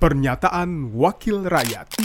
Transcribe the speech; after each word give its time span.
Pernyataan 0.00 0.96
Wakil 0.96 1.44
Rakyat 1.44 2.00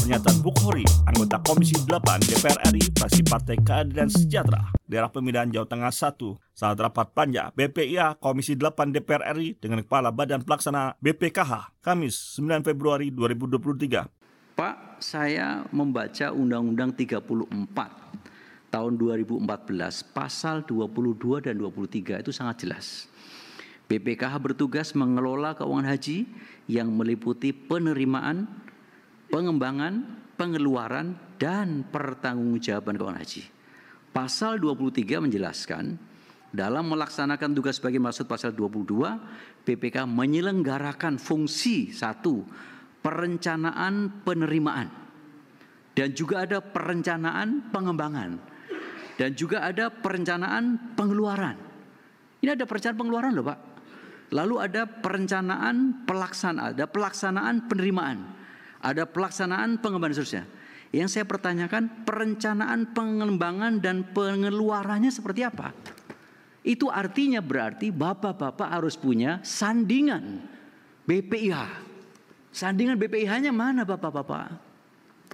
Pernyataan 0.00 0.40
Bukhori, 0.40 0.80
anggota 1.04 1.36
Komisi 1.44 1.76
8 1.76 1.92
DPR 2.24 2.56
RI, 2.72 2.80
fraksi 2.96 3.20
Partai 3.20 3.60
Keadilan 3.60 4.08
Sejahtera, 4.08 4.72
daerah 4.88 5.12
pemilihan 5.12 5.44
Jawa 5.52 5.68
Tengah 5.68 5.92
1, 5.92 6.16
saat 6.56 6.80
rapat 6.80 7.12
panja 7.12 7.52
BPIA 7.52 8.16
Komisi 8.16 8.56
8 8.56 8.96
DPR 8.96 9.28
RI 9.36 9.60
dengan 9.60 9.84
Kepala 9.84 10.08
Badan 10.08 10.40
Pelaksana 10.40 10.96
BPKH, 11.04 11.84
Kamis 11.84 12.40
9 12.40 12.64
Februari 12.64 13.12
2023. 13.12 14.56
Pak, 14.56 15.04
saya 15.04 15.68
membaca 15.76 16.32
Undang-Undang 16.32 16.96
34 16.96 18.72
tahun 18.72 18.92
2014, 18.96 20.16
pasal 20.16 20.64
22 20.64 21.44
dan 21.44 21.60
23 21.60 22.24
itu 22.24 22.32
sangat 22.32 22.64
jelas. 22.64 23.09
BPKH 23.90 24.38
bertugas 24.38 24.94
mengelola 24.94 25.58
keuangan 25.58 25.90
haji 25.90 26.22
yang 26.70 26.94
meliputi 26.94 27.50
penerimaan, 27.50 28.46
pengembangan, 29.34 30.06
pengeluaran, 30.38 31.18
dan 31.42 31.82
pertanggungjawaban 31.90 32.94
keuangan 32.94 33.18
haji. 33.18 33.42
Pasal 34.14 34.62
23 34.62 35.26
menjelaskan, 35.26 35.98
dalam 36.54 36.86
melaksanakan 36.86 37.50
tugas 37.50 37.82
sebagai 37.82 37.98
maksud 37.98 38.30
pasal 38.30 38.54
22, 38.54 39.66
BPK 39.66 40.06
menyelenggarakan 40.06 41.18
fungsi 41.18 41.90
satu, 41.90 42.46
perencanaan 43.02 44.22
penerimaan. 44.22 44.86
Dan 45.98 46.14
juga 46.14 46.46
ada 46.46 46.62
perencanaan 46.62 47.74
pengembangan. 47.74 48.38
Dan 49.18 49.34
juga 49.34 49.66
ada 49.66 49.90
perencanaan 49.90 50.94
pengeluaran. 50.94 51.58
Ini 52.38 52.54
ada 52.54 52.64
perencanaan 52.64 52.98
pengeluaran 53.02 53.34
loh 53.34 53.46
Pak. 53.50 53.69
Lalu 54.30 54.54
ada 54.62 54.86
perencanaan 54.86 56.06
pelaksanaan, 56.06 56.78
ada 56.78 56.86
pelaksanaan 56.86 57.66
penerimaan, 57.66 58.30
ada 58.78 59.02
pelaksanaan 59.02 59.82
pengembangan 59.82 60.14
seterusnya. 60.14 60.44
Yang 60.90 61.08
saya 61.14 61.24
pertanyakan 61.26 62.06
perencanaan 62.06 62.94
pengembangan 62.94 63.78
dan 63.78 64.06
pengeluarannya 64.10 65.10
seperti 65.10 65.46
apa? 65.46 65.70
Itu 66.62 66.90
artinya 66.90 67.38
berarti 67.42 67.90
bapak-bapak 67.94 68.68
harus 68.70 68.98
punya 68.98 69.38
sandingan 69.42 70.42
BPIH. 71.06 71.90
Sandingan 72.50 72.98
BPIH-nya 72.98 73.54
mana 73.54 73.86
bapak-bapak? 73.86 74.58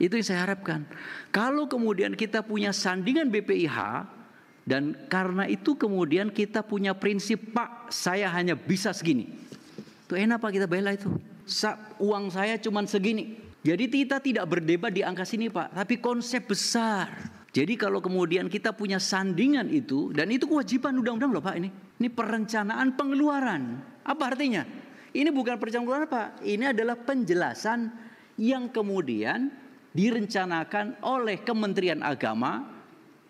Itu 0.00 0.16
yang 0.16 0.26
saya 0.26 0.40
harapkan. 0.48 0.88
Kalau 1.28 1.68
kemudian 1.68 2.16
kita 2.16 2.40
punya 2.40 2.72
sandingan 2.72 3.28
BPIH, 3.28 3.78
dan 4.62 4.94
karena 5.10 5.50
itu 5.50 5.74
kemudian 5.74 6.30
kita 6.30 6.62
punya 6.62 6.94
prinsip 6.94 7.50
Pak 7.50 7.90
saya 7.90 8.30
hanya 8.30 8.54
bisa 8.54 8.94
segini. 8.94 9.26
Itu 10.06 10.14
enak 10.14 10.38
Pak 10.38 10.50
kita 10.54 10.66
bela 10.70 10.94
itu. 10.94 11.10
Sa 11.42 11.74
uang 11.98 12.30
saya 12.30 12.54
cuma 12.62 12.86
segini. 12.86 13.42
Jadi 13.62 13.90
kita 13.90 14.22
tidak 14.22 14.46
berdebat 14.46 14.94
di 14.94 15.02
angka 15.02 15.26
sini 15.26 15.50
Pak. 15.50 15.74
Tapi 15.74 15.98
konsep 15.98 16.46
besar. 16.46 17.10
Jadi 17.52 17.74
kalau 17.74 17.98
kemudian 17.98 18.46
kita 18.46 18.70
punya 18.70 19.02
sandingan 19.02 19.66
itu. 19.66 20.14
Dan 20.14 20.30
itu 20.30 20.46
kewajiban 20.46 20.94
undang-undang 20.94 21.30
loh 21.34 21.42
Pak 21.42 21.58
ini. 21.58 21.70
Ini 21.98 22.08
perencanaan 22.14 22.94
pengeluaran. 22.94 23.62
Apa 24.06 24.34
artinya? 24.34 24.62
Ini 25.10 25.30
bukan 25.34 25.58
perencanaan 25.58 25.86
pengeluaran 25.86 26.10
Pak. 26.10 26.28
Ini 26.46 26.64
adalah 26.70 26.96
penjelasan 27.02 27.90
yang 28.38 28.70
kemudian 28.70 29.50
direncanakan 29.92 31.02
oleh 31.04 31.42
Kementerian 31.44 32.00
Agama 32.00 32.71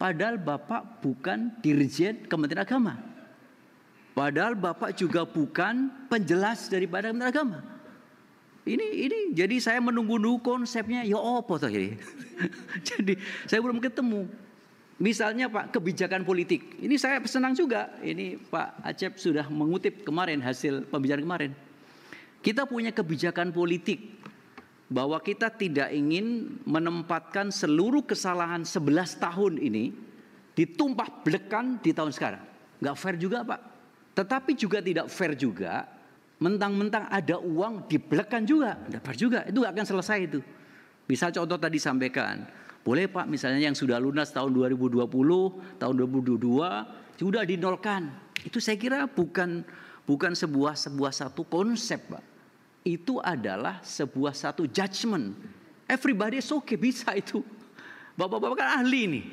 Padahal 0.00 0.40
Bapak 0.40 1.04
bukan 1.04 1.60
dirjen 1.60 2.24
Kementerian 2.24 2.64
Agama. 2.64 2.96
Padahal 4.16 4.56
Bapak 4.56 4.96
juga 4.96 5.28
bukan 5.28 5.92
penjelas 6.08 6.72
daripada 6.72 7.12
Kementerian 7.12 7.28
Agama. 7.36 7.58
Ini 8.64 8.86
ini 8.96 9.18
jadi 9.36 9.60
saya 9.60 9.76
menunggu-nunggu 9.84 10.40
konsepnya 10.40 11.04
ya 11.04 11.20
apa 11.20 11.52
toh 11.60 11.68
ini. 11.68 12.00
jadi 12.88 13.12
saya 13.44 13.60
belum 13.60 13.76
ketemu. 13.76 14.24
Misalnya 15.00 15.52
Pak 15.52 15.76
kebijakan 15.76 16.24
politik. 16.24 16.80
Ini 16.80 16.96
saya 16.96 17.20
senang 17.28 17.52
juga. 17.52 17.92
Ini 18.00 18.40
Pak 18.40 18.80
Acep 18.80 19.20
sudah 19.20 19.44
mengutip 19.52 20.00
kemarin 20.00 20.40
hasil 20.40 20.88
pembicaraan 20.88 21.24
kemarin. 21.28 21.52
Kita 22.40 22.64
punya 22.64 22.88
kebijakan 22.88 23.52
politik 23.52 24.16
bahwa 24.90 25.22
kita 25.22 25.46
tidak 25.54 25.94
ingin 25.94 26.58
menempatkan 26.66 27.54
seluruh 27.54 28.02
kesalahan 28.02 28.66
11 28.66 29.22
tahun 29.22 29.54
ini 29.62 29.94
ditumpah 30.58 31.22
belekan 31.22 31.78
di 31.78 31.94
tahun 31.94 32.10
sekarang. 32.10 32.42
Gak 32.82 32.96
fair 32.98 33.14
juga 33.14 33.46
Pak. 33.46 33.60
Tetapi 34.18 34.58
juga 34.58 34.82
tidak 34.82 35.06
fair 35.06 35.38
juga 35.38 35.86
mentang-mentang 36.42 37.06
ada 37.06 37.38
uang 37.38 37.86
dibelekan 37.86 38.42
juga. 38.42 38.74
Tidak 38.74 38.98
fair 38.98 39.16
juga. 39.16 39.40
Itu 39.46 39.62
akan 39.62 39.84
selesai 39.86 40.18
itu. 40.26 40.42
Bisa 41.06 41.30
contoh 41.30 41.54
tadi 41.54 41.78
sampaikan. 41.78 42.42
Boleh 42.82 43.06
Pak 43.06 43.30
misalnya 43.30 43.70
yang 43.70 43.78
sudah 43.78 44.02
lunas 44.02 44.34
tahun 44.34 44.50
2020, 44.50 45.06
tahun 45.78 45.94
2022 45.94 47.14
sudah 47.14 47.46
dinolkan. 47.46 48.10
Itu 48.42 48.58
saya 48.58 48.74
kira 48.74 49.06
bukan 49.06 49.62
bukan 50.02 50.34
sebuah 50.34 50.74
sebuah 50.74 51.12
satu 51.14 51.46
konsep 51.46 52.10
Pak 52.10 52.39
itu 52.84 53.20
adalah 53.20 53.84
sebuah 53.84 54.32
satu 54.32 54.64
judgment. 54.64 55.36
Everybody 55.84 56.40
is 56.40 56.48
okay, 56.48 56.78
bisa 56.80 57.12
itu. 57.12 57.44
Bapak-bapak 58.16 58.56
kan 58.60 58.68
ahli 58.80 59.02
nih. 59.10 59.24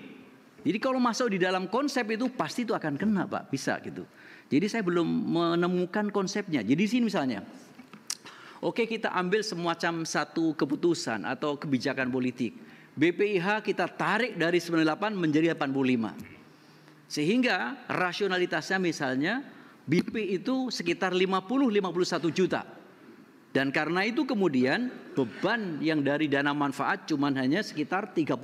Jadi 0.68 0.78
kalau 0.84 1.00
masuk 1.00 1.32
di 1.32 1.40
dalam 1.40 1.70
konsep 1.72 2.04
itu 2.12 2.28
pasti 2.34 2.68
itu 2.68 2.76
akan 2.76 3.00
kena 3.00 3.24
Pak, 3.24 3.48
bisa 3.48 3.80
gitu. 3.80 4.04
Jadi 4.48 4.66
saya 4.68 4.84
belum 4.84 5.06
menemukan 5.06 6.12
konsepnya. 6.12 6.60
Jadi 6.60 6.82
di 6.82 6.90
sini 6.90 7.08
misalnya, 7.08 7.44
oke 8.60 8.84
kita 8.84 9.12
ambil 9.16 9.44
semacam 9.44 10.04
satu 10.04 10.56
keputusan 10.56 11.24
atau 11.24 11.56
kebijakan 11.56 12.12
politik. 12.12 12.56
BPIH 12.98 13.62
kita 13.62 13.86
tarik 13.86 14.36
dari 14.36 14.58
98 14.58 15.14
menjadi 15.14 15.54
85. 15.54 16.18
Sehingga 17.08 17.86
rasionalitasnya 17.88 18.82
misalnya 18.82 19.46
BP 19.86 20.42
itu 20.42 20.74
sekitar 20.74 21.14
50-51 21.14 22.34
juta. 22.34 22.66
Dan 23.58 23.74
karena 23.74 24.06
itu 24.06 24.22
kemudian 24.22 24.94
beban 25.18 25.82
yang 25.82 26.06
dari 26.06 26.30
dana 26.30 26.54
manfaat 26.54 27.10
cuma 27.10 27.34
hanya 27.34 27.66
sekitar 27.66 28.14
34. 28.14 28.38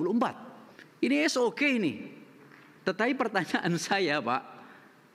Ini 1.06 1.22
SOK 1.30 1.60
ini. 1.70 2.02
Tetapi 2.82 3.14
pertanyaan 3.14 3.78
saya 3.86 4.18
Pak, 4.18 4.42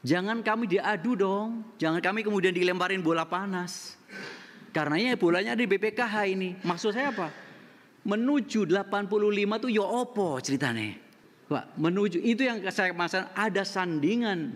jangan 0.08 0.40
kami 0.40 0.72
diadu 0.72 1.20
dong. 1.20 1.76
Jangan 1.76 2.00
kami 2.00 2.24
kemudian 2.24 2.56
dilemparin 2.56 3.04
bola 3.04 3.28
panas. 3.28 4.00
Karenanya 4.72 5.20
bolanya 5.20 5.52
di 5.52 5.68
BPKH 5.68 6.16
ini. 6.32 6.56
Maksud 6.64 6.96
saya 6.96 7.12
apa? 7.12 7.36
Menuju 8.08 8.72
85 8.72 9.04
tuh 9.60 9.68
yo 9.68 9.84
ya 9.84 9.86
opo 10.00 10.40
ceritanya. 10.40 10.96
Pak, 11.52 11.76
menuju 11.76 12.24
itu 12.24 12.48
yang 12.48 12.64
saya 12.72 12.96
maksud 12.96 13.36
ada 13.36 13.68
sandingan 13.68 14.56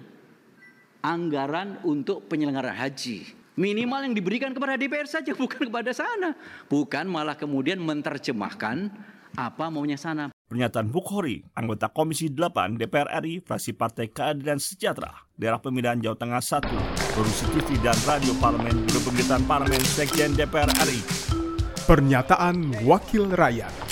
anggaran 1.03 1.83
untuk 1.83 2.31
penyelenggaraan 2.31 2.79
haji. 2.79 3.42
Minimal 3.53 4.09
yang 4.09 4.13
diberikan 4.17 4.49
kepada 4.49 4.73
DPR 4.73 5.05
saja 5.05 5.31
bukan 5.41 5.69
kepada 5.69 5.93
sana. 5.93 6.33
Bukan 6.69 7.05
malah 7.05 7.37
kemudian 7.37 7.77
menerjemahkan 7.77 8.89
apa 9.33 9.65
maunya 9.69 9.97
sana. 9.97 10.29
Pernyataan 10.49 10.93
Bukhori, 10.93 11.41
anggota 11.57 11.89
Komisi 11.89 12.29
8 12.29 12.77
DPR 12.77 13.09
RI, 13.25 13.41
fraksi 13.41 13.73
Partai 13.73 14.13
Keadilan 14.13 14.61
Sejahtera, 14.61 15.25
daerah 15.33 15.57
pemilihan 15.57 15.97
Jawa 15.97 16.13
Tengah 16.13 16.41
1, 16.45 17.17
produksi 17.17 17.45
TV 17.57 17.81
dan 17.81 17.97
radio 18.05 18.37
parlemen, 18.37 18.85
pemerintahan 18.85 19.41
parlemen 19.49 19.81
Sekjen 19.81 20.37
DPR 20.37 20.69
RI. 20.85 21.01
Pernyataan 21.89 22.85
Wakil 22.85 23.33
Rakyat. 23.33 23.82